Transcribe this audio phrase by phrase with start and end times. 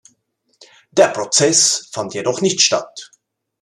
[0.89, 3.11] Der Prozess fand jedoch nicht statt.